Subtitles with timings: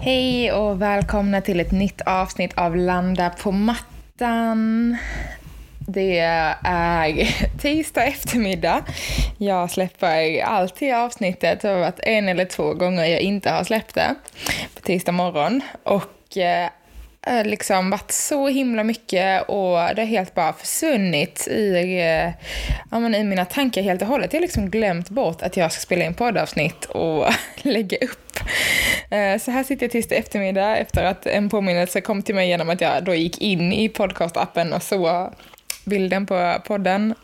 [0.00, 4.96] Hej och välkomna till ett nytt avsnitt av Landa på mattan.
[5.78, 8.84] Det är tisdag eftermiddag.
[9.38, 11.60] Jag släpper alltid avsnittet.
[11.60, 14.14] Det har varit en eller två gånger jag inte har släppt det
[14.74, 15.60] på tisdag morgon.
[15.82, 16.68] Och eh,
[17.26, 22.30] Eh, liksom varit så himla mycket och det har helt bara försvunnit i, eh,
[22.90, 24.32] ja, men i mina tankar helt och hållet.
[24.32, 27.26] Jag har liksom glömt bort att jag ska spela in poddavsnitt och
[27.62, 28.40] lägga upp.
[29.10, 32.70] Eh, så här sitter jag tisdag eftermiddag efter att en påminnelse kom till mig genom
[32.70, 35.32] att jag då gick in i podcastappen och så
[35.84, 37.14] bilden på podden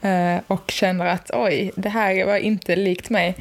[0.47, 3.35] och känner att oj, det här var inte likt mig.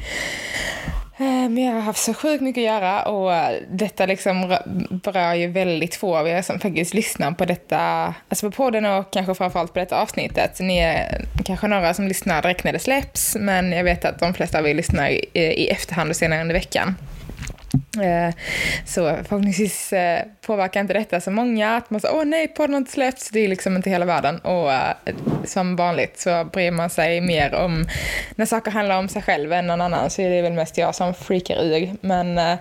[1.22, 4.56] Eh, men jag har haft så sjukt mycket att göra och eh, detta liksom
[4.90, 9.12] berör ju väldigt få av er som faktiskt lyssnar på detta, alltså på podden och
[9.12, 10.60] kanske framförallt på detta avsnittet.
[10.60, 14.34] Ni är kanske några som lyssnar direkt när det släpps, men jag vet att de
[14.34, 16.94] flesta av er lyssnar i efterhand och senare under veckan.
[18.02, 18.34] Eh,
[18.84, 21.76] så förhoppningsvis eh, påverkar inte detta så många.
[21.76, 23.30] Att man säger åh nej, podden har inte släppts.
[23.30, 24.38] Det är liksom inte hela världen.
[24.38, 24.94] Och eh,
[25.44, 27.86] som vanligt så bryr man sig mer om
[28.34, 30.10] när saker handlar om sig själv än någon annan.
[30.10, 31.96] Så är det väl mest jag som freakar ur.
[32.00, 32.58] Men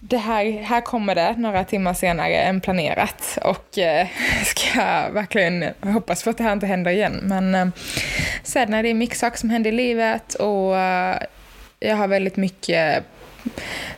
[0.00, 3.38] det här, här kommer det några timmar senare än planerat.
[3.42, 3.68] Och
[4.44, 4.80] ska
[5.10, 7.20] verkligen hoppas på att det här inte händer igen.
[7.22, 7.72] Men
[8.42, 10.76] sen är det mycket saker som händer i livet och
[11.80, 13.04] jag har väldigt mycket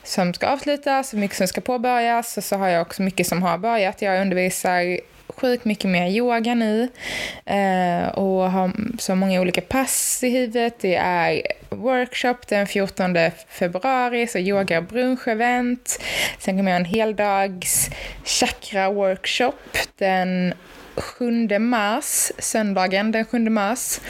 [0.03, 2.37] som ska avslutas och mycket som ska påbörjas.
[2.37, 4.03] Och så har jag också mycket som har börjat.
[4.03, 4.99] Jag undervisar
[5.29, 6.89] sjukt mycket mer yoga nu
[7.45, 10.79] eh, och har så många olika pass i huvudet.
[10.81, 13.17] Det är workshop den 14
[13.49, 16.01] februari, så yoga brunch-event.
[16.39, 17.91] Sen kommer jag en heldags
[18.25, 19.53] chakra-workshop
[19.99, 20.55] den
[20.97, 24.01] 7 mars, söndagen den 7 mars.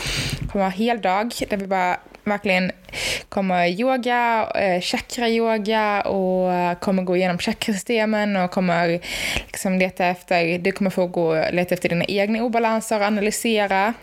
[0.52, 2.72] kommer ha heldag där vi bara verkligen
[3.28, 9.00] kommer yoga, eh, chakra-yoga och eh, kommer gå igenom chakrasystemen och kommer
[9.46, 13.94] liksom leta efter, du kommer få gå leta efter dina egna obalanser och analysera.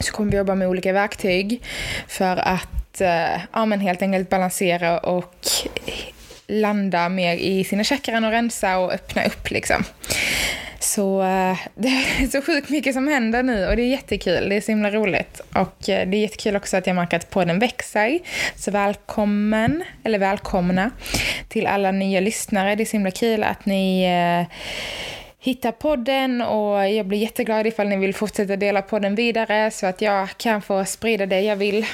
[0.00, 1.62] Så kommer vi jobba med olika verktyg
[2.08, 5.34] för att eh, ja, men helt enkelt balansera och
[6.46, 9.84] landa mer i sina chakran och rensa och öppna upp liksom.
[10.88, 14.48] Så eh, det är så sjukt mycket som händer nu och det är jättekul.
[14.48, 15.40] Det är så himla roligt.
[15.54, 18.18] Och eh, det är jättekul också att jag märker att podden växer.
[18.56, 20.90] Så välkommen, eller välkomna
[21.48, 22.74] till alla nya lyssnare.
[22.74, 24.54] Det är så himla kul att ni eh,
[25.40, 30.02] hittar podden och jag blir jätteglad ifall ni vill fortsätta dela podden vidare så att
[30.02, 31.86] jag kan få sprida det jag vill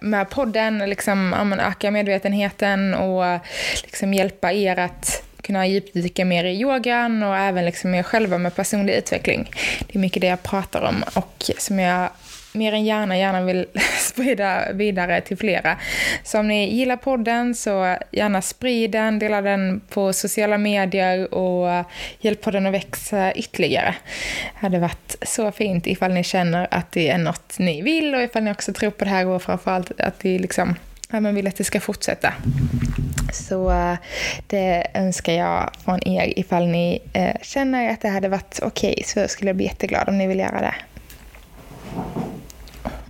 [0.00, 3.40] med podden, liksom öka medvetenheten och
[3.82, 8.56] liksom hjälpa er att kunna djupdyka mer i yogan och även liksom mer själva med
[8.56, 9.50] personlig utveckling.
[9.86, 12.10] Det är mycket det jag pratar om och som jag
[12.52, 13.66] mer än gärna, gärna vill
[13.98, 15.76] sprida vidare till flera.
[16.24, 21.84] Så om ni gillar podden så gärna sprid den, dela den på sociala medier och
[22.20, 23.94] hjälp podden att växa ytterligare.
[24.52, 28.22] Det hade varit så fint ifall ni känner att det är något ni vill och
[28.22, 30.74] ifall ni också tror på det här och framförallt att vi liksom
[31.10, 32.34] ja, men vill att det ska fortsätta.
[33.32, 33.94] Så eh,
[34.46, 36.38] det önskar jag från er.
[36.38, 40.08] Ifall ni eh, känner att det hade varit okej okay, så skulle jag bli jätteglad
[40.08, 40.74] om ni vill göra det.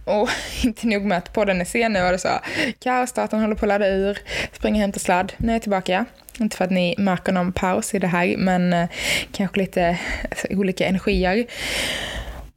[0.04, 0.28] Och
[0.64, 2.38] inte nog med att podden är sen nu var det så.
[2.78, 4.18] Kaosdatorn håller på att ladda ur.
[4.52, 5.32] Springer och hämtar sladd.
[5.36, 6.04] Nu är jag tillbaka.
[6.40, 8.88] Inte för att ni märker någon paus i det här, men eh,
[9.32, 9.98] kanske lite
[10.30, 11.46] alltså, olika energier.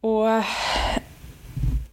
[0.01, 0.27] Och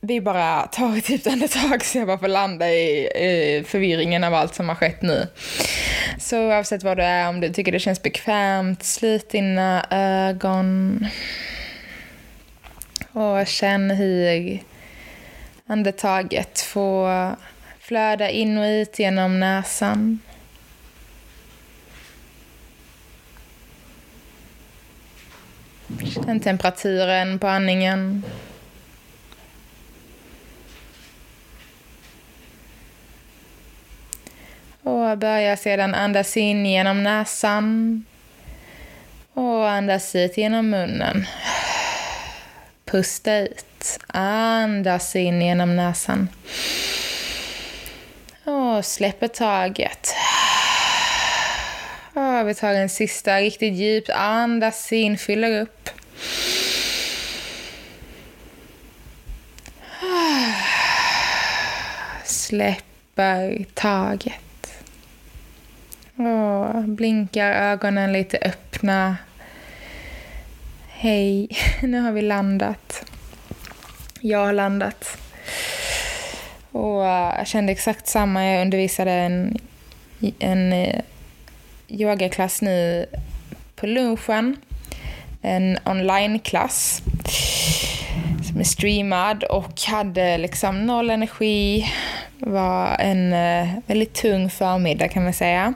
[0.01, 4.35] vi bara tar ett djupt andetag så jag bara får landa i, i förvirringen av
[4.35, 5.29] allt som har skett nu.
[6.19, 11.07] Så oavsett vad du är, om du tycker det känns bekvämt, slut dina ögon.
[13.13, 14.61] Och känn hur
[15.67, 17.37] andetaget får
[17.81, 20.21] flöda in och ut genom näsan.
[26.15, 28.25] Känn temperaturen på andningen.
[34.91, 38.05] Och börja sedan andas in genom näsan.
[39.69, 41.27] andas ut genom munnen.
[42.85, 43.99] Pusta ut.
[44.07, 46.29] Andas in genom näsan.
[48.45, 50.15] Och släpper taget.
[52.15, 54.11] Och vi tar en sista riktigt djupt.
[54.11, 55.91] Andas in, fyller upp.
[62.25, 64.50] Släpper taget.
[66.21, 69.17] Och blinkar ögonen lite öppna.
[70.89, 71.49] Hej,
[71.83, 73.05] nu har vi landat.
[74.21, 75.19] Jag har landat.
[76.71, 78.47] Och eh, jag kände exakt samma.
[78.47, 79.59] Jag undervisade en,
[80.39, 81.01] en eh,
[81.89, 83.07] yogaklass nu
[83.77, 84.57] på lunchen.
[85.43, 87.03] En onlineklass
[88.51, 91.93] som är streamad och hade liksom noll energi
[92.41, 95.75] var en uh, väldigt tung förmiddag kan man säga.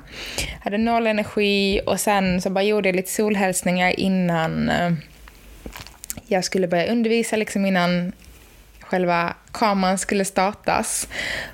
[0.60, 4.92] Hade noll energi och sen så bara gjorde jag lite solhälsningar innan uh,
[6.26, 8.12] jag skulle börja undervisa, liksom innan
[8.80, 11.08] själva kameran skulle startas.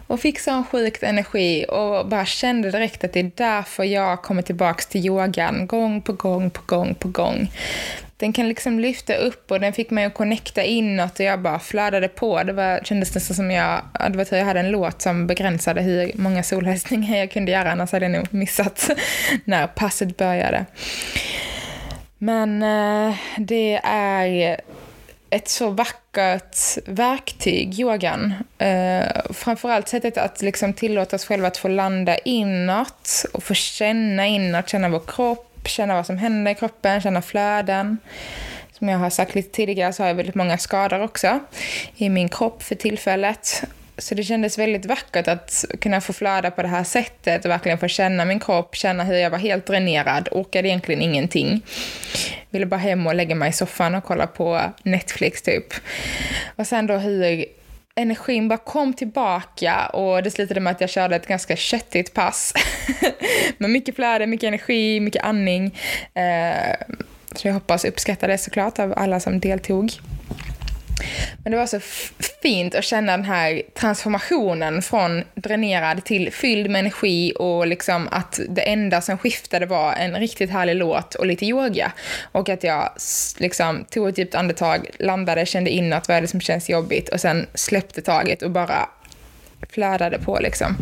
[0.07, 4.43] Och fick sån sjukt energi och bara kände direkt att det är därför jag kommer
[4.43, 7.51] tillbaka till yogan gång på gång på gång på gång.
[8.21, 11.59] Den kan liksom lyfta upp och den fick mig att connecta inåt och jag bara
[11.59, 12.43] flödade på.
[12.43, 16.13] Det var, kändes nästan som jag, det var jag hade en låt som begränsade hur
[16.15, 18.91] många solhälsningar jag kunde göra, annars hade jag nog missat
[19.45, 20.67] när passet började.
[22.19, 24.61] Men eh, det är
[25.31, 26.57] ett så vackert
[26.87, 28.35] verktyg, yogan.
[28.59, 34.27] Eh, framförallt sättet att liksom tillåta oss själva att få landa inåt och få känna
[34.27, 37.99] inåt, känna vår kropp, Typ känna vad som händer i kroppen, känna flöden.
[38.73, 41.41] Som jag har sagt lite tidigare så har jag väldigt många skador också
[41.97, 43.63] i min kropp för tillfället.
[43.99, 47.79] Så det kändes väldigt vackert att kunna få flöda på det här sättet och verkligen
[47.79, 51.63] få känna min kropp, känna hur jag var helt dränerad, orkade egentligen ingenting.
[52.51, 55.75] Ville bara hem och lägga mig i soffan och kolla på Netflix typ.
[56.57, 57.45] Och sen då hur
[58.01, 62.55] energin bara kom tillbaka och det slutade med att jag körde ett ganska köttigt pass.
[63.59, 65.79] Med mycket flöde, mycket energi, mycket andning.
[66.15, 66.97] Eh,
[67.35, 69.93] så jag hoppas uppskatta det såklart av alla som deltog.
[71.45, 71.81] Men det var så
[72.43, 78.41] fint att känna den här transformationen från dränerad till fylld med energi och liksom att
[78.49, 81.93] det enda som skiftade var en riktigt härlig låt och lite yoga.
[82.33, 82.91] Och att jag
[83.39, 87.21] liksom tog ett djupt andetag, landade, kände inåt vad är det som känns jobbigt och
[87.21, 88.89] sen släppte taget och bara
[89.69, 90.77] flödade på liksom.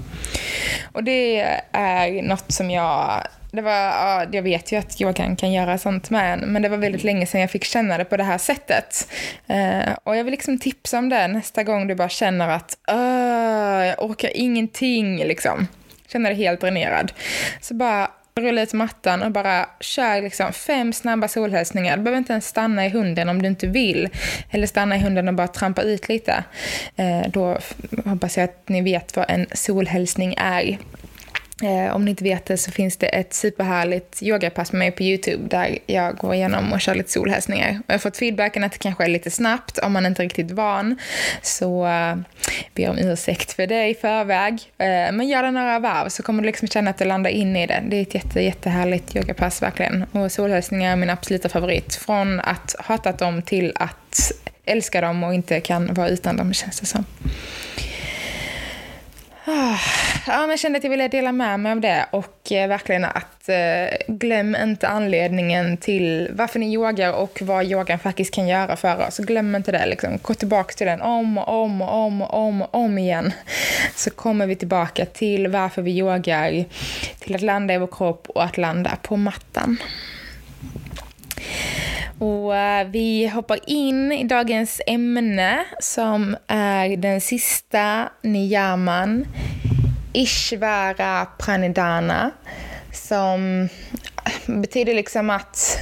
[0.92, 1.40] Och det
[1.72, 6.10] är något som jag det var, ja, jag vet ju att yogan kan göra sånt
[6.10, 8.38] med en, men det var väldigt länge sedan jag fick känna det på det här
[8.38, 9.08] sättet.
[9.46, 12.78] Eh, och jag vill liksom tipsa om det nästa gång du bara känner att
[13.96, 15.68] jag orkar ingenting, liksom.
[16.08, 17.12] Känner dig helt dränerad.
[17.60, 21.96] Så bara rulla ut mattan och bara kör liksom fem snabba solhälsningar.
[21.96, 24.08] Du behöver inte ens stanna i hunden om du inte vill.
[24.50, 26.44] Eller stanna i hunden och bara trampa ut lite.
[26.96, 27.58] Eh, då
[28.04, 30.78] hoppas jag att ni vet vad en solhälsning är.
[31.62, 35.02] Eh, om ni inte vet det så finns det ett superhärligt yogapass med mig på
[35.02, 37.70] Youtube där jag går igenom och kör lite solhälsningar.
[37.70, 40.24] Och jag har fått feedbacken att det kanske är lite snabbt om man inte är
[40.24, 40.98] riktigt van.
[41.42, 42.16] Så eh,
[42.74, 44.54] ber om ursäkt för det i förväg.
[44.78, 47.56] Eh, men gör det några varv så kommer du liksom känna att du landar in
[47.56, 47.82] i det.
[47.88, 50.04] Det är ett jätte, jättehärligt yogapass verkligen.
[50.12, 51.94] Och solhälsningar är min absoluta favorit.
[51.94, 54.32] Från att hatat dem till att
[54.64, 57.04] älska dem och inte kan vara utan dem känns det som.
[59.44, 59.78] Ah,
[60.32, 63.04] ja, men jag kände att jag ville dela med mig av det och eh, verkligen
[63.04, 68.76] att eh, glöm inte anledningen till varför ni yogar och vad yogan faktiskt kan göra
[68.76, 69.18] för oss.
[69.18, 69.86] Glöm inte det.
[69.86, 70.18] Liksom.
[70.22, 73.32] Gå tillbaka till den om och om och om och om, och om igen.
[73.94, 76.64] Så kommer vi tillbaka till varför vi yogar,
[77.18, 79.76] till att landa i vår kropp och att landa på mattan.
[82.18, 89.26] Och eh, vi hoppar in i dagens ämne som är den sista niyaman,
[90.12, 92.30] Ishvara Pranidana,
[92.92, 93.68] som
[94.46, 95.78] betyder liksom att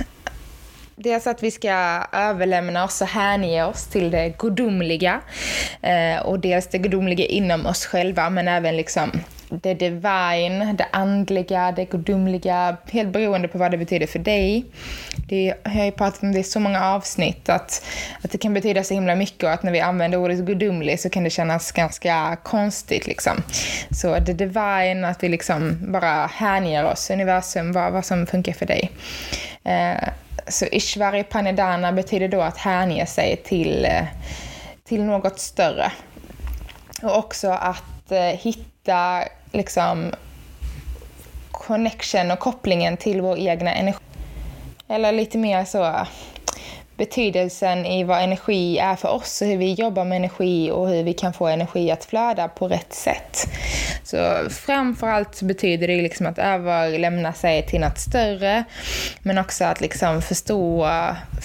[0.98, 5.20] Dels att vi ska överlämna oss och hänge oss till det gudomliga.
[5.82, 9.10] Eh, och dels det gudomliga inom oss själva, men även liksom
[9.48, 14.64] det divine, det andliga, det gudomliga, helt beroende på vad det betyder för dig.
[15.28, 17.84] Det, jag har ju pratat om det i så många avsnitt, att,
[18.22, 21.10] att det kan betyda så himla mycket och att när vi använder ordet gudomlig så
[21.10, 23.06] kan det kännas ganska konstigt.
[23.06, 23.42] Liksom.
[23.90, 28.66] Så det divine, att vi liksom bara hänger oss, universum, vad, vad som funkar för
[28.66, 28.90] dig.
[29.64, 30.08] Eh,
[30.48, 34.04] så Ishvari Panidana betyder då att hänge sig till, eh,
[34.84, 35.92] till något större.
[37.02, 38.30] Och också att eh,
[38.86, 40.12] hitta liksom
[41.50, 43.98] connection och kopplingen till vår egna energi.
[44.88, 46.06] eller lite mer så
[46.96, 51.02] betydelsen i vad energi är för oss och hur vi jobbar med energi och hur
[51.02, 53.48] vi kan få energi att flöda på rätt sätt.
[54.04, 58.64] Så framförallt betyder det liksom att överlämna sig till något större
[59.22, 60.88] men också att liksom förstå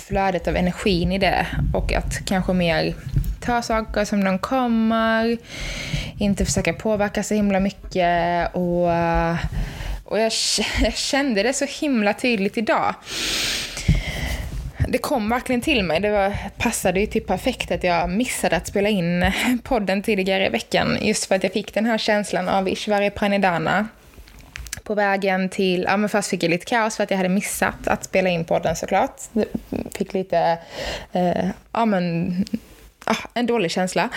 [0.07, 2.93] flödet av energin i det och att kanske mer
[3.41, 5.37] ta saker som de kommer,
[6.19, 8.85] inte försöka påverka så himla mycket och,
[10.05, 10.31] och jag,
[10.81, 12.95] jag kände det så himla tydligt idag
[14.91, 15.99] det kom verkligen till mig.
[15.99, 19.31] Det var, passade ju typ perfekt att jag missade att spela in
[19.63, 20.97] podden tidigare i veckan.
[21.01, 23.87] Just för att jag fick den här känslan av Ishvari Pranidana.
[24.83, 27.87] på vägen till, ja men först fick jag lite kaos för att jag hade missat
[27.87, 29.21] att spela in podden såklart.
[29.97, 30.57] Fick lite,
[31.11, 32.35] eh, ja men
[33.05, 34.09] ah, en dålig känsla.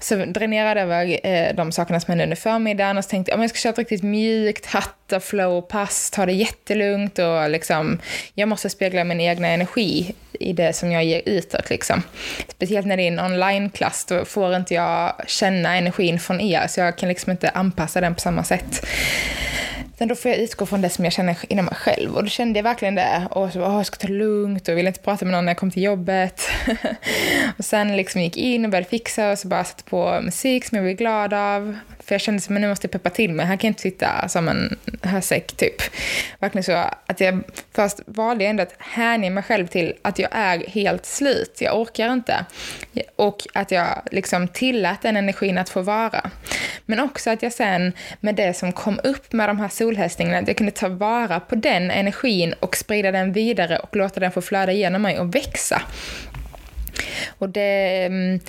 [0.00, 3.38] Så dränerade över eh, de sakerna som hände under förmiddagen och så tänkte jag ah,
[3.38, 7.98] om jag ska köra ett riktigt mjukt hatta flow pass, ta det jättelugnt och liksom,
[8.34, 12.02] jag måste spegla min egna energi i det som jag ger utåt liksom.
[12.48, 16.80] Speciellt när det är en onlineklass, då får inte jag känna energin från er, så
[16.80, 18.86] jag kan liksom inte anpassa den på samma sätt.
[19.98, 22.16] Sen då får jag utgå från det som jag känner inom mig själv.
[22.16, 23.28] Och då kände jag verkligen det.
[23.30, 25.50] Och så, åh, jag ska ta det lugnt och ville inte prata med någon när
[25.50, 26.42] jag kom till jobbet.
[27.58, 30.76] och sen liksom gick in och började fixa och så bara satte på musik som
[30.76, 31.78] jag blev glad av.
[32.06, 33.46] För jag kände att nu måste jag peppa till mig.
[33.46, 35.82] Här kan jag inte sitta som en hösäck typ.
[36.38, 36.72] Verkligen så
[37.06, 37.42] att jag
[37.74, 41.58] först valde ändå att hänge mig själv till att jag är helt slut.
[41.60, 42.44] Jag orkar inte.
[43.16, 46.30] Och att jag liksom tillät den energin att få vara.
[46.86, 50.48] Men också att jag sen med det som kom upp med de här solhästningarna, att
[50.48, 54.40] jag kunde ta vara på den energin och sprida den vidare och låta den få
[54.40, 55.82] flöda genom mig och växa.
[57.38, 58.40] Och det, mm,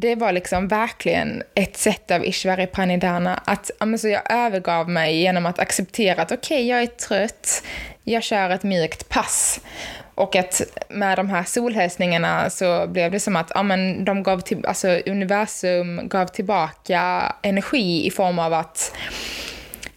[0.00, 5.46] det var liksom verkligen ett sätt av Ishvari Pranidhana att alltså jag övergav mig genom
[5.46, 7.62] att acceptera att okej, okay, jag är trött,
[8.04, 9.60] jag kör ett mjukt pass.
[10.14, 14.40] Och att med de här solhälsningarna så blev det som att ja, men de gav
[14.40, 18.92] till, alltså universum gav tillbaka energi i form av att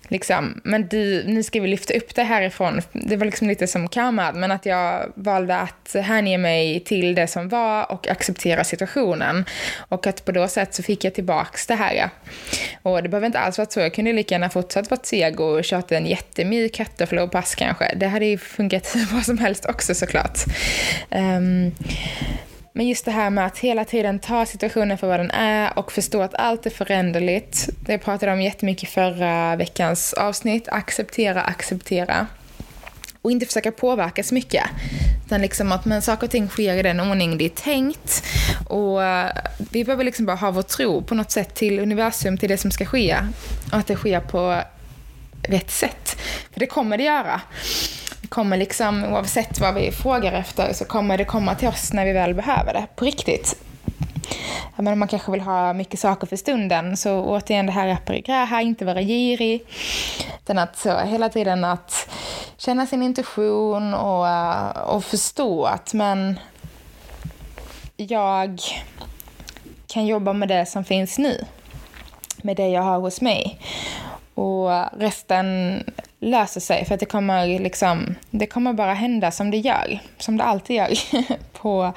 [0.09, 2.81] liksom, men du, nu ska vi lyfta upp det härifrån.
[2.91, 7.27] Det var liksom lite som karma, men att jag valde att hänge mig till det
[7.27, 9.45] som var och acceptera situationen.
[9.77, 12.09] Och att på då sätt så fick jag tillbaks det här.
[12.81, 13.79] Och det behöver inte alls vara så.
[13.79, 17.95] Jag kunde lika gärna fortsatt vara seg och kört en jättemjuk katteflow-pass kanske.
[17.95, 20.39] Det hade ju funkat vad som helst också såklart.
[21.09, 21.75] Um,
[22.73, 25.91] men just det här med att hela tiden ta situationen för vad den är och
[25.91, 27.69] förstå att allt är föränderligt.
[27.85, 30.67] Det pratade jag om jättemycket i förra veckans avsnitt.
[30.67, 32.27] Acceptera, acceptera.
[33.21, 34.63] Och inte försöka påverka så mycket.
[35.25, 38.23] Utan liksom att men saker och ting sker i den ordning det är tänkt.
[38.67, 39.31] Och eh,
[39.71, 42.71] vi behöver liksom bara ha vår tro på något sätt till universum, till det som
[42.71, 43.17] ska ske.
[43.71, 44.61] Och att det sker på
[45.43, 46.17] rätt sätt.
[46.53, 47.41] För det kommer det göra
[48.29, 52.11] kommer liksom, oavsett vad vi frågar efter, så kommer det komma till oss när vi
[52.11, 53.55] väl behöver det, på riktigt.
[54.75, 58.61] Men om man kanske vill ha mycket saker för stunden, så återigen det här aperigraha,
[58.61, 59.61] inte vara girig.
[60.43, 62.09] Utan att så, hela tiden att
[62.57, 66.39] känna sin intuition och, eh, och förstå att men
[67.97, 68.61] jag
[69.87, 71.45] kan jobba med det som finns nu.
[72.41, 73.59] Med det jag har hos mig.
[74.33, 74.69] Och
[74.99, 75.83] resten
[76.19, 80.37] löser sig för att det kommer liksom, det kommer bara hända som det gör, som
[80.37, 80.89] det alltid gör
[81.53, 81.93] på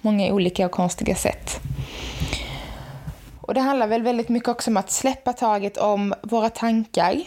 [0.00, 1.60] många olika och konstiga sätt.
[3.40, 7.22] Och det handlar väl väldigt mycket också om att släppa taget om våra tankar.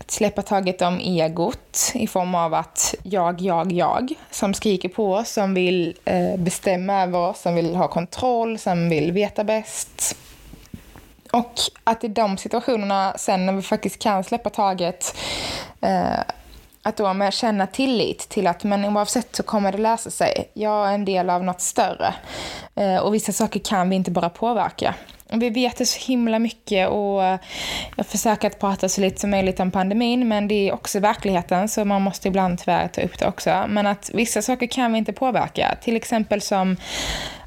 [0.00, 5.14] Att släppa taget om egot i form av att jag, jag, jag som skriker på
[5.14, 10.16] oss, som vill eh, bestämma över oss, som vill ha kontroll, som vill veta bäst
[11.32, 11.52] och
[11.84, 15.16] att i de situationerna sen när vi faktiskt kan släppa taget
[15.80, 16.20] eh,
[16.82, 20.50] att då med känna tillit till att men oavsett så kommer det lösa sig.
[20.54, 22.14] Jag är en del av något större.
[22.74, 24.94] Eh, och vissa saker kan vi inte bara påverka.
[25.30, 27.22] Vi vet det så himla mycket och
[27.96, 31.68] jag försöker att prata så lite som möjligt om pandemin men det är också verkligheten
[31.68, 33.64] så man måste ibland tyvärr ta upp det också.
[33.68, 35.76] Men att vissa saker kan vi inte påverka.
[35.82, 36.76] Till exempel som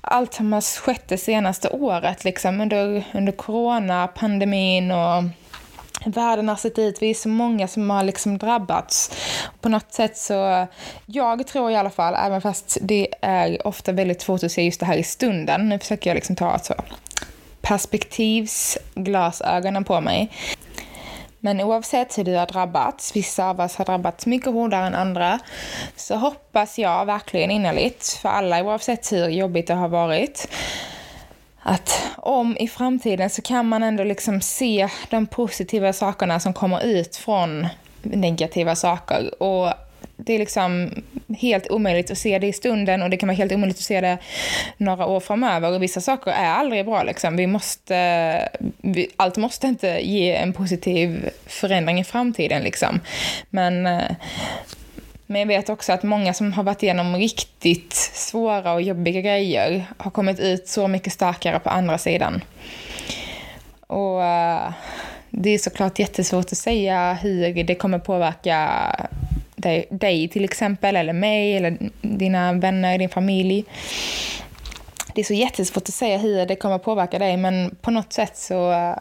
[0.02, 5.24] allt som har skett det senaste året liksom under, under corona, pandemin och
[6.06, 7.02] världen har sett ut.
[7.02, 9.12] Vi är så många som har liksom drabbats.
[9.62, 10.68] På något sätt så,
[11.06, 14.80] jag tror i alla fall, även fast det är ofta väldigt svårt att se just
[14.80, 16.74] det här i stunden, nu försöker jag liksom ta så
[17.62, 20.32] perspektivsglasögonen på mig.
[21.44, 25.40] Men oavsett hur du har drabbats, vissa av oss har drabbats mycket hårdare än andra,
[25.96, 30.48] så hoppas jag verkligen innerligt, för alla oavsett hur jobbigt det har varit,
[31.60, 36.84] att om i framtiden så kan man ändå liksom se de positiva sakerna som kommer
[36.84, 37.68] ut från
[38.02, 39.44] negativa saker.
[39.44, 39.74] Och
[40.18, 40.92] det är liksom
[41.34, 44.02] helt omöjligt att se det i stunden och det kan vara helt omöjligt att se
[44.02, 44.18] det
[44.78, 45.72] några år framöver.
[45.72, 47.04] Och vissa saker är aldrig bra.
[47.04, 47.38] Liksom.
[47.38, 48.50] Vi måste,
[48.82, 52.64] vi, allt måste inte ge en positiv förändring i framtiden.
[52.64, 53.00] Liksom.
[53.50, 54.12] Men, eh,
[55.26, 59.86] men jag vet också att många som har varit igenom riktigt svåra och jobbiga grejer
[59.98, 62.42] har kommit ut så mycket starkare på andra sidan.
[63.88, 64.72] Och eh,
[65.30, 68.70] det är såklart jättesvårt att säga hur det kommer påverka
[69.62, 73.66] dig, dig till exempel, eller mig, eller dina vänner, din familj.
[75.16, 78.38] Det är så jättesvårt att säga hur det kommer påverka dig, men på något sätt
[78.38, 78.96] så eh,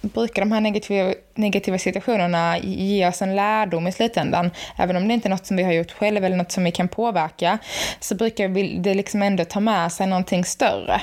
[0.00, 4.50] brukar de här negativa, negativa situationerna ge oss en lärdom i slutändan.
[4.76, 6.70] Även om det inte är något som vi har gjort själv eller något som vi
[6.70, 7.58] kan påverka,
[8.00, 8.48] så brukar
[8.82, 11.00] det liksom ändå ta med sig någonting större.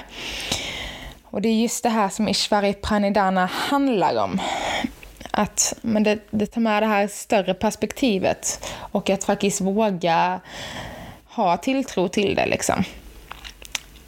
[1.23, 4.39] Och det är just det här som Ishvari Pranidana handlar om.
[5.35, 10.39] Att men det, det tar med det här större perspektivet och att faktiskt våga
[11.25, 12.45] ha tilltro till det.
[12.45, 12.83] Liksom.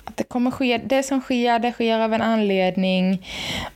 [0.03, 3.27] Att det, kommer ske, det som sker, det sker av en anledning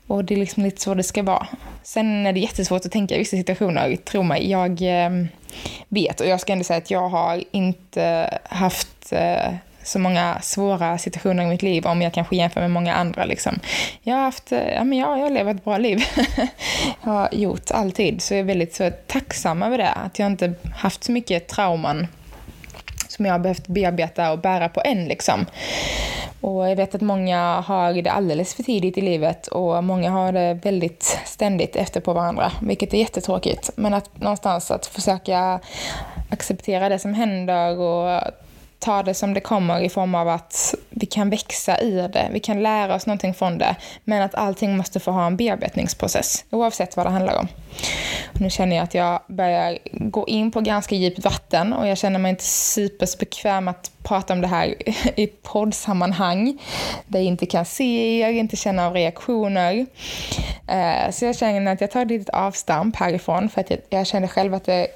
[0.08, 1.48] och det är liksom lite så det ska vara.
[1.84, 4.52] Sen är det jättesvårt att tänka i vissa situationer, tro mig.
[4.52, 5.26] Jag eh,
[5.88, 9.54] vet och jag ska ändå säga att jag har inte haft eh,
[9.90, 13.26] så många svåra situationer i mitt liv om jag kanske jämför med många andra.
[13.26, 13.60] Liksom.
[14.02, 16.04] Jag har haft, eh, ja, men jag, jag har levt ett bra liv.
[17.04, 19.90] jag har gjort alltid, så jag är väldigt så tacksam över det.
[19.90, 22.08] Att jag inte haft så mycket trauman
[23.08, 25.06] som jag har behövt bearbeta och bära på än.
[25.06, 25.46] Liksom.
[26.42, 30.32] Och jag vet att många har det alldeles för tidigt i livet och många har
[30.32, 33.70] det väldigt ständigt efter på varandra, vilket är jättetråkigt.
[33.76, 35.60] Men att någonstans att försöka
[36.30, 38.22] acceptera det som händer och
[38.80, 42.40] ta det som det kommer i form av att vi kan växa i det, vi
[42.40, 46.98] kan lära oss någonting från det, men att allting måste få ha en bearbetningsprocess, oavsett
[46.98, 47.48] vad det handlar om.
[48.34, 51.98] Och nu känner jag att jag börjar gå in på ganska djupt vatten och jag
[51.98, 54.76] känner mig inte superbekväm att prata om det här
[55.20, 56.58] i poddsammanhang,
[57.08, 59.86] där jag inte kan se er, inte känna av reaktioner.
[60.68, 64.28] Eh, så jag känner att jag tar ett litet avstamp härifrån, för att jag känner
[64.28, 64.88] själv att det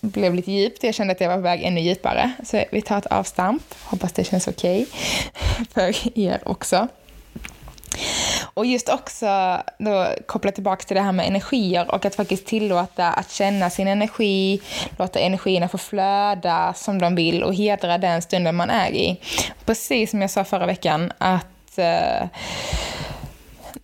[0.00, 0.84] blev lite djupt.
[0.84, 2.32] Jag kände att jag var på väg ännu djupare.
[2.44, 3.62] Så vi tar ett avstamp.
[3.84, 6.88] Hoppas det känns okej okay för er också.
[8.54, 13.06] Och just också då koppla tillbaka till det här med energier och att faktiskt tillåta
[13.06, 14.60] att känna sin energi,
[14.98, 19.20] låta energierna få flöda som de vill och hedra den stunden man är i.
[19.64, 22.28] Precis som jag sa förra veckan att uh,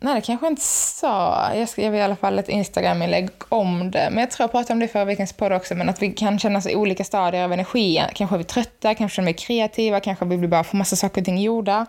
[0.00, 1.50] Nej, det kanske jag inte sa.
[1.54, 4.08] Jag skrev i alla fall ett Instagram-inlägg om det.
[4.10, 5.74] Men jag tror jag pratade om det förra veckans podd också.
[5.74, 8.02] Men att vi kan känna oss i olika stadier av energi.
[8.14, 11.20] Kanske är vi trötta, kanske känner vi kreativa, kanske vill vi bara få massa saker
[11.20, 11.86] och ting gjorda.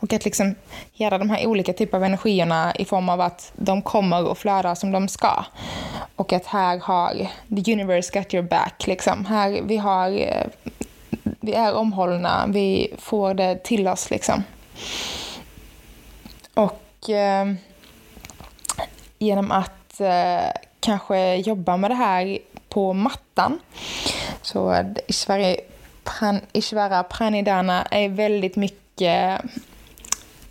[0.00, 0.54] Och att liksom
[0.92, 4.74] göra de här olika typerna av energierna i form av att de kommer och flödar
[4.74, 5.44] som de ska.
[6.16, 7.28] Och att här har
[7.64, 8.86] the universe got your back.
[8.86, 9.26] Liksom.
[9.26, 10.46] Här, vi, har, eh,
[11.40, 14.10] vi är omhållna, vi får det till oss.
[14.10, 14.44] Liksom.
[16.54, 17.52] Och eh,
[19.18, 22.38] genom att eh, kanske jobba med det här
[22.68, 23.58] på mattan.
[24.42, 25.60] Så eh, i Sverige,
[26.04, 29.40] Pran, Ishvara Pranidana är väldigt mycket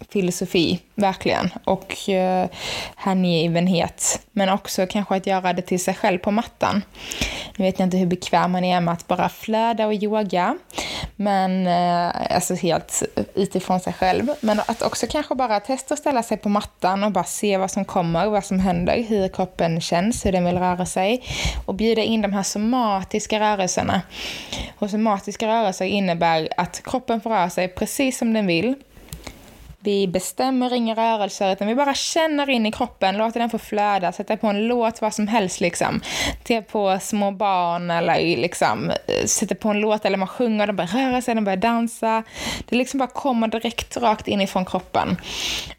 [0.09, 1.49] filosofi, verkligen.
[1.63, 2.49] Och eh,
[2.95, 4.21] hängivenhet.
[4.31, 6.81] Men också kanske att göra det till sig själv på mattan.
[7.57, 10.57] Nu vet jag inte hur bekväm man är med att bara flöda och yoga.
[11.15, 14.29] Men eh, alltså helt utifrån sig själv.
[14.39, 17.71] Men att också kanske bara testa att ställa sig på mattan och bara se vad
[17.71, 21.23] som kommer, vad som händer, hur kroppen känns, hur den vill röra sig.
[21.65, 24.01] Och bjuda in de här somatiska rörelserna.
[24.79, 28.75] Och somatiska rörelser innebär att kroppen får röra sig precis som den vill
[29.85, 34.11] vi bestämmer inga rörelser, utan vi bara känner in i kroppen, låter den få flöda,
[34.11, 36.01] sätter på en låt, vad som helst liksom.
[36.43, 38.91] Till på små barn eller liksom
[39.25, 42.23] sätter på en låt eller man sjunger, de börjar röra sig, de börjar dansa.
[42.69, 45.17] Det liksom bara kommer direkt rakt inifrån kroppen.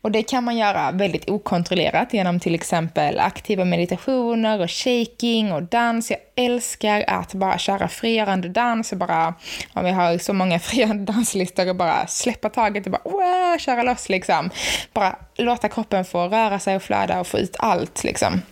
[0.01, 5.63] Och det kan man göra väldigt okontrollerat genom till exempel aktiva meditationer och shaking och
[5.63, 6.11] dans.
[6.11, 9.35] Jag älskar att bara köra frigörande dans och bara,
[9.73, 13.83] om vi har så många frigörande danslistor och bara släppa taget och bara wow, köra
[13.83, 14.51] loss liksom.
[14.93, 18.43] Bara låta kroppen få röra sig och flöda och få ut allt liksom.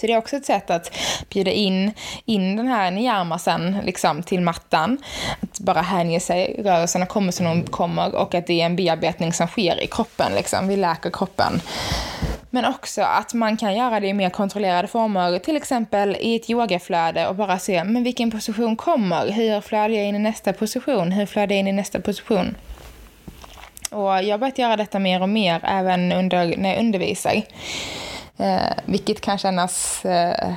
[0.00, 0.96] Så det är också ett sätt att
[1.28, 1.92] bjuda in,
[2.24, 4.98] in den här niyamasen liksom, till mattan.
[5.40, 9.32] Att bara hänge sig, rörelserna kommer som de kommer och att det är en bearbetning
[9.32, 10.32] som sker i kroppen.
[10.34, 10.68] Liksom.
[10.68, 11.60] Vi läker kroppen.
[12.54, 16.50] Men också att man kan göra det i mer kontrollerade former, till exempel i ett
[16.50, 19.30] yogaflöde och bara se men vilken position kommer.
[19.30, 21.12] Hur flödar jag in i nästa position?
[21.12, 22.56] Hur flödar jag in i nästa position?
[23.90, 27.42] Och jag har börjat göra detta mer och mer även under, när jag undervisar.
[28.36, 30.52] Eh, vilket kan kännas eh,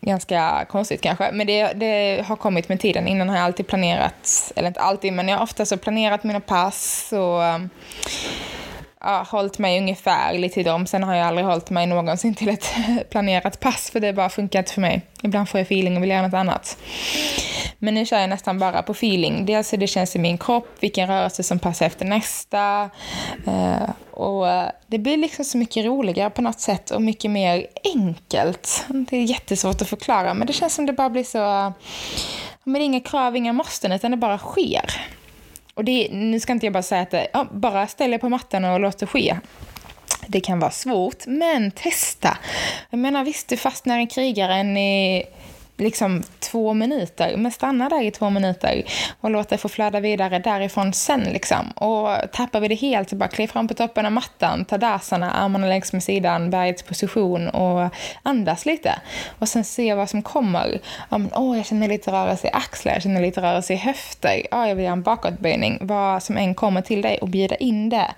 [0.00, 1.32] ganska konstigt kanske.
[1.32, 3.08] Men det, det, har kommit med tiden.
[3.08, 6.40] Innan har jag alltid planerat, eller inte alltid, men jag har ofta så planerat mina
[6.40, 7.70] pass och
[9.00, 10.86] ja, hållit mig ungefär lite i dem.
[10.86, 12.74] Sen har jag aldrig hållit mig någonsin till ett
[13.10, 15.02] planerat pass för det bara funkar inte för mig.
[15.22, 16.78] Ibland får jag feeling och vill göra något annat.
[17.78, 19.46] Men nu kör jag nästan bara på feeling.
[19.46, 22.90] Dels hur alltså, det känns i min kropp, vilken rörelse som passar efter nästa.
[23.46, 27.66] Eh, och eh, det blir liksom så mycket roligare på något sätt och mycket mer
[27.94, 28.84] enkelt.
[28.88, 31.38] Det är jättesvårt att förklara, men det känns som det bara blir så...
[31.38, 31.70] Eh,
[32.64, 34.84] men inga krav, inga måsten, utan det bara sker.
[35.80, 38.64] Och det, nu ska inte jag bara säga att ja, bara ställ er på mattan
[38.64, 39.36] och låt det ske.
[40.26, 42.38] Det kan vara svårt, men testa.
[42.90, 45.24] Jag menar visst, du fastnar i krigaren i
[45.80, 48.82] liksom två minuter, men stanna där i två minuter
[49.20, 51.70] och låt det få flöda vidare därifrån sen liksom.
[51.70, 55.66] Och tappar vi det helt, bara kliv fram på toppen av mattan, ta dasarna, armarna
[55.66, 58.94] längs med sidan, bergets position och andas lite.
[59.38, 60.80] Och sen se vad som kommer.
[61.08, 64.46] Ja, men, åh, jag känner lite rörelse i axlar, jag känner lite rörelse i höfter,
[64.50, 65.78] ja, jag vill göra en bakåtböjning.
[65.80, 68.14] Vad som än kommer till dig och bjuda in det.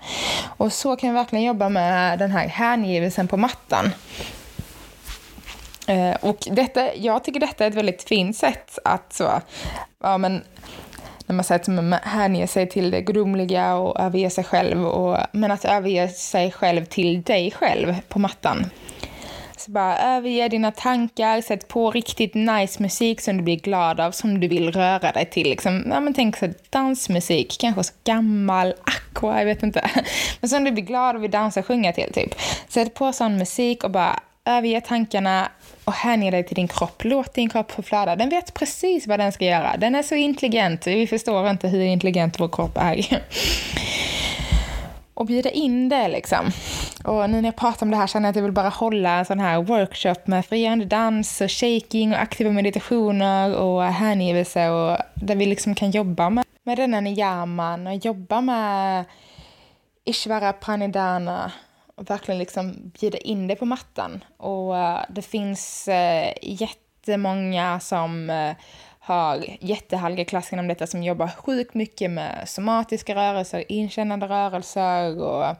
[0.57, 3.91] Och så kan vi verkligen jobba med den här hängivelsen på mattan.
[5.87, 9.41] Eh, och detta, jag tycker detta är ett väldigt fint sätt att så,
[10.03, 10.41] ja men,
[11.25, 15.17] när man säger att man hänger sig till det gudomliga och överger sig själv, och,
[15.31, 18.65] men att överge sig själv till dig själv på mattan.
[19.57, 24.11] Så bara överge dina tankar, sätt på riktigt nice musik som du blir glad av,
[24.11, 25.49] som du vill röra dig till.
[25.49, 29.89] Liksom, ja, men tänk så dansmusik, kanske så gammal, aqua, jag vet inte.
[30.39, 32.35] Men som du blir glad och vill dansa och sjunga till, typ.
[32.67, 35.49] Sätt på sån musik och bara överge tankarna,
[35.85, 37.03] och hänge dig till din kropp.
[37.03, 38.15] Låt din kropp få flöda.
[38.15, 39.77] Den vet precis vad den ska göra.
[39.77, 40.87] Den är så intelligent.
[40.87, 43.05] Vi förstår inte hur intelligent vår kropp är.
[45.13, 46.51] och bjuda in det liksom.
[47.03, 49.09] Och nu när jag pratar om det här känner jag att jag vill bara hålla
[49.09, 54.97] en sån här workshop med friande dans och shaking och aktiva meditationer och hängivelse och
[55.13, 59.05] där vi liksom kan jobba med, med denna niyaman och jobba med
[60.05, 61.51] Ishvara Pranidhana
[61.95, 64.23] och verkligen liksom bjuda in det på mattan.
[64.37, 68.55] Och eh, det finns eh, jättemånga som eh,
[68.99, 75.55] har jättehärliga klasser inom detta som jobbar sjukt mycket med somatiska rörelser, inkännande rörelser och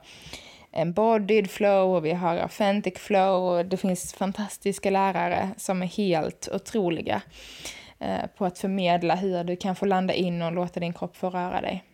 [0.72, 6.48] embodied flow och vi har authentic flow och det finns fantastiska lärare som är helt
[6.52, 7.22] otroliga
[8.36, 11.60] på att förmedla hur du kan få landa in och låta din kropp få röra
[11.60, 11.84] dig.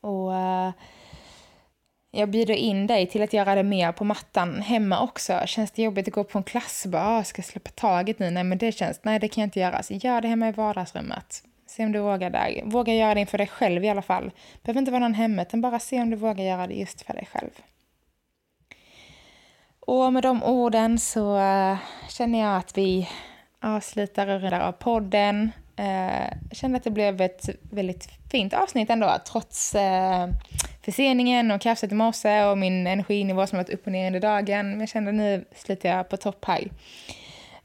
[0.00, 0.32] Och
[2.10, 5.40] jag bjuder in dig till att göra det mer på mattan hemma också.
[5.46, 8.18] Känns det jobbigt att gå på en klass och bara, ah, ska jag släppa taget
[8.18, 8.30] nu?
[8.30, 9.82] Nej, men det känns, nej det kan jag inte göra.
[9.82, 11.42] Så gör det hemma i vardagsrummet.
[11.66, 12.62] Se om du vågar där.
[12.64, 14.30] Våga göra det inför dig själv i alla fall.
[14.62, 17.14] behöver inte vara någon hemma, utan bara se om du vågar göra det just för
[17.14, 17.50] dig själv.
[19.80, 21.76] Och med de orden så eh,
[22.08, 23.08] känner jag att vi
[23.60, 25.50] avslutar och rullar av podden.
[25.82, 30.28] Jag kände att det blev ett väldigt fint avsnitt ändå, trots eh,
[30.82, 34.70] förseningen och kaffet i morse och min energinivå som varit upp och ner under dagen.
[34.70, 36.70] Men jag kände att nu slutar jag på topp här.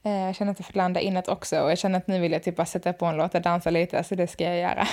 [0.03, 2.31] Eh, jag känner att jag får landa inåt också och jag känner att nu vill
[2.31, 4.87] jag typ bara sätta på en låt och dansa lite, så det ska jag göra.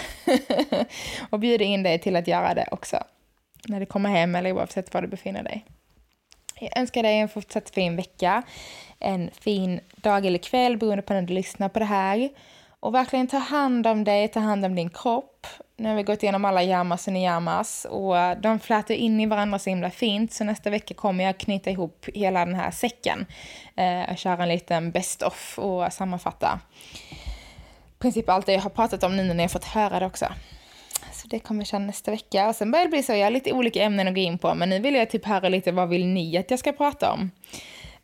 [1.30, 3.04] och bjuda in dig till att göra det också.
[3.68, 5.64] När du kommer hem eller oavsett var du befinner dig.
[6.61, 8.42] Jag önskar dig en fortsatt fin vecka,
[8.98, 12.28] en fin dag eller kväll beroende på när du lyssnar på det här.
[12.83, 15.47] Och verkligen ta hand om dig, ta hand om din kropp.
[15.77, 19.59] Nu har vi gått igenom alla yamas och niyamas och de flätar in i varandra
[19.59, 20.33] så himla fint.
[20.33, 23.27] Så nästa vecka kommer jag knyta ihop hela den här säcken.
[23.77, 26.61] Eh, köra en liten best-off och sammanfatta
[27.99, 30.07] i princip allt det jag har pratat om nu när ni har fått höra det
[30.07, 30.27] också.
[31.12, 32.49] Så det kommer jag köra nästa vecka.
[32.49, 34.55] Och sen börjar det bli så, jag har lite olika ämnen att gå in på,
[34.55, 37.31] men nu vill jag typ höra lite vad vill ni att jag ska prata om?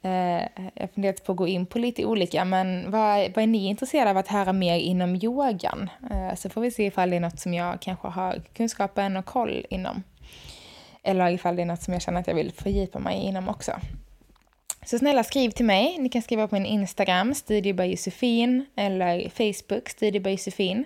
[0.03, 0.43] Eh,
[0.75, 4.11] jag funderat på att gå in på lite olika, men vad, vad är ni intresserade
[4.11, 5.91] av att höra mer inom yogan?
[6.11, 9.25] Eh, så får vi se ifall det är något som jag kanske har kunskapen och
[9.25, 10.03] koll inom.
[11.03, 13.73] Eller ifall det är något som jag känner att jag vill fördjupa mig inom också.
[14.87, 15.99] Så snälla skriv till mig.
[15.99, 20.85] Ni kan skriva på min Instagram, Studio by Josefin, eller Facebook, Studio by Josefin.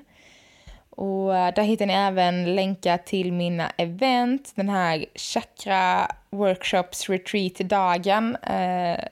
[0.90, 8.36] Och eh, där hittar ni även länkar till mina event, den här chakra workshops retreat-dagen.
[8.42, 9.04] Eh,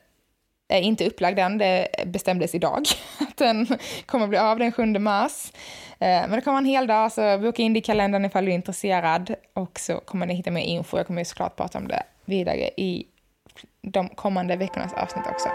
[0.69, 2.85] är inte upplagd än, det bestämdes idag
[3.21, 3.67] att den
[4.07, 5.53] kommer bli av den 7 mars.
[5.93, 8.51] Eh, men det kommer en hel dag, så boka in det i kalendern ifall du
[8.51, 9.35] är intresserad.
[9.55, 13.07] Och så kommer ni hitta mer info, jag kommer såklart prata om det vidare i
[13.83, 15.49] de kommande veckornas avsnitt också.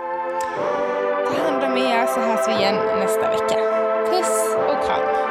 [1.27, 3.55] Ta hand om er så hörs vi igen nästa vecka.
[4.11, 5.24] Puss och kram!